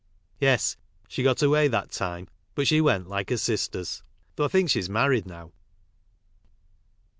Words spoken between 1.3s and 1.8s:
away